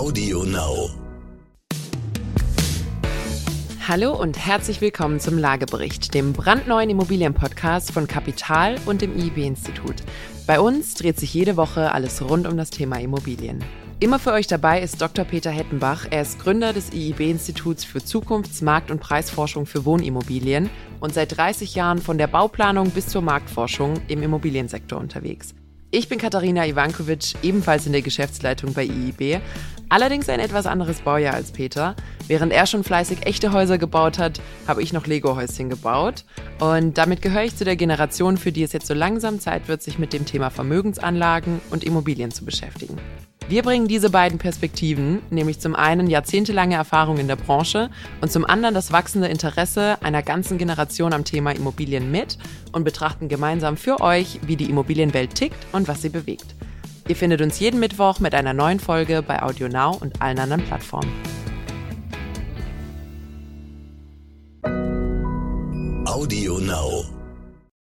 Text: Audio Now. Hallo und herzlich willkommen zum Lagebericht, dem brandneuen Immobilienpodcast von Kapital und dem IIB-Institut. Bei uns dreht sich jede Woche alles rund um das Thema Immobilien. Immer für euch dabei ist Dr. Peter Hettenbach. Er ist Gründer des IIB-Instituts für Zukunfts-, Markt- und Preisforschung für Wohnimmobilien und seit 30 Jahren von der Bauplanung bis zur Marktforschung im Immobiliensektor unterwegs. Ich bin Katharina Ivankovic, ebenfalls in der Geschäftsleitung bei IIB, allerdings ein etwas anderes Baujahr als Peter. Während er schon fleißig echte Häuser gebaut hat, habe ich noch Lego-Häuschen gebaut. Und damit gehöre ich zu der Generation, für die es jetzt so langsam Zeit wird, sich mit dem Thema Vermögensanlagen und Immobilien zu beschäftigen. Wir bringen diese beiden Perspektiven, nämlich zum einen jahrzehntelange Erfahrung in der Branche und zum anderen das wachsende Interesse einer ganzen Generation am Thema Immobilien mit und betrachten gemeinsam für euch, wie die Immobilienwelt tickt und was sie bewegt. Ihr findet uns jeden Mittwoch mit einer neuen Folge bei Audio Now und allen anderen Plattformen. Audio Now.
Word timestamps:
Audio 0.00 0.44
Now. 0.44 0.88
Hallo 3.86 4.18
und 4.18 4.38
herzlich 4.38 4.80
willkommen 4.80 5.20
zum 5.20 5.36
Lagebericht, 5.36 6.14
dem 6.14 6.32
brandneuen 6.32 6.88
Immobilienpodcast 6.88 7.92
von 7.92 8.06
Kapital 8.06 8.76
und 8.86 9.02
dem 9.02 9.14
IIB-Institut. 9.14 9.96
Bei 10.46 10.58
uns 10.58 10.94
dreht 10.94 11.20
sich 11.20 11.34
jede 11.34 11.58
Woche 11.58 11.92
alles 11.92 12.22
rund 12.26 12.46
um 12.46 12.56
das 12.56 12.70
Thema 12.70 12.98
Immobilien. 12.98 13.62
Immer 13.98 14.18
für 14.18 14.32
euch 14.32 14.46
dabei 14.46 14.80
ist 14.80 15.02
Dr. 15.02 15.26
Peter 15.26 15.50
Hettenbach. 15.50 16.06
Er 16.10 16.22
ist 16.22 16.38
Gründer 16.38 16.72
des 16.72 16.94
IIB-Instituts 16.94 17.84
für 17.84 17.98
Zukunfts-, 17.98 18.64
Markt- 18.64 18.90
und 18.90 19.00
Preisforschung 19.00 19.66
für 19.66 19.84
Wohnimmobilien 19.84 20.70
und 21.00 21.12
seit 21.12 21.36
30 21.36 21.74
Jahren 21.74 21.98
von 21.98 22.16
der 22.16 22.26
Bauplanung 22.26 22.88
bis 22.88 23.08
zur 23.08 23.20
Marktforschung 23.20 24.00
im 24.08 24.22
Immobiliensektor 24.22 24.98
unterwegs. 24.98 25.54
Ich 25.92 26.08
bin 26.08 26.20
Katharina 26.20 26.68
Ivankovic, 26.68 27.34
ebenfalls 27.42 27.84
in 27.84 27.90
der 27.90 28.02
Geschäftsleitung 28.02 28.74
bei 28.74 28.84
IIB, 28.84 29.40
allerdings 29.88 30.28
ein 30.28 30.38
etwas 30.38 30.66
anderes 30.66 31.00
Baujahr 31.00 31.34
als 31.34 31.50
Peter. 31.50 31.96
Während 32.28 32.52
er 32.52 32.66
schon 32.66 32.84
fleißig 32.84 33.26
echte 33.26 33.52
Häuser 33.52 33.76
gebaut 33.76 34.16
hat, 34.20 34.40
habe 34.68 34.84
ich 34.84 34.92
noch 34.92 35.08
Lego-Häuschen 35.08 35.68
gebaut. 35.68 36.24
Und 36.60 36.96
damit 36.96 37.22
gehöre 37.22 37.42
ich 37.42 37.56
zu 37.56 37.64
der 37.64 37.74
Generation, 37.74 38.36
für 38.36 38.52
die 38.52 38.62
es 38.62 38.72
jetzt 38.72 38.86
so 38.86 38.94
langsam 38.94 39.40
Zeit 39.40 39.66
wird, 39.66 39.82
sich 39.82 39.98
mit 39.98 40.12
dem 40.12 40.26
Thema 40.26 40.50
Vermögensanlagen 40.50 41.60
und 41.70 41.82
Immobilien 41.82 42.30
zu 42.30 42.44
beschäftigen. 42.44 42.96
Wir 43.50 43.64
bringen 43.64 43.88
diese 43.88 44.10
beiden 44.10 44.38
Perspektiven, 44.38 45.22
nämlich 45.28 45.58
zum 45.58 45.74
einen 45.74 46.06
jahrzehntelange 46.06 46.76
Erfahrung 46.76 47.18
in 47.18 47.26
der 47.26 47.34
Branche 47.34 47.90
und 48.20 48.30
zum 48.30 48.44
anderen 48.44 48.76
das 48.76 48.92
wachsende 48.92 49.26
Interesse 49.26 50.00
einer 50.04 50.22
ganzen 50.22 50.56
Generation 50.56 51.12
am 51.12 51.24
Thema 51.24 51.50
Immobilien 51.50 52.12
mit 52.12 52.38
und 52.70 52.84
betrachten 52.84 53.28
gemeinsam 53.28 53.76
für 53.76 54.00
euch, 54.00 54.38
wie 54.46 54.54
die 54.54 54.70
Immobilienwelt 54.70 55.34
tickt 55.34 55.66
und 55.72 55.88
was 55.88 56.00
sie 56.00 56.10
bewegt. 56.10 56.54
Ihr 57.08 57.16
findet 57.16 57.40
uns 57.40 57.58
jeden 57.58 57.80
Mittwoch 57.80 58.20
mit 58.20 58.36
einer 58.36 58.52
neuen 58.54 58.78
Folge 58.78 59.20
bei 59.20 59.42
Audio 59.42 59.66
Now 59.66 59.98
und 60.00 60.22
allen 60.22 60.38
anderen 60.38 60.62
Plattformen. 60.62 61.10
Audio 66.06 66.60
Now. 66.60 67.19